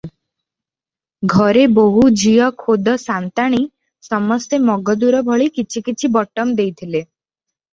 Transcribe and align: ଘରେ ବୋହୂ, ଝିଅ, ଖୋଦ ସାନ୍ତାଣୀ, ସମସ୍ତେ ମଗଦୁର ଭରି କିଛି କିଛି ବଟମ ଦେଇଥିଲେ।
ଘରେ 1.33 1.65
ବୋହୂ, 1.79 2.05
ଝିଅ, 2.21 2.47
ଖୋଦ 2.63 2.95
ସାନ୍ତାଣୀ, 3.03 3.61
ସମସ୍ତେ 4.09 4.61
ମଗଦୁର 4.71 5.23
ଭରି 5.29 5.51
କିଛି 5.59 5.85
କିଛି 5.91 6.13
ବଟମ 6.17 6.57
ଦେଇଥିଲେ। 6.63 7.05